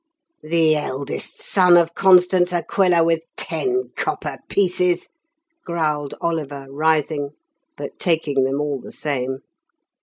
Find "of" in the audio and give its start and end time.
1.77-1.93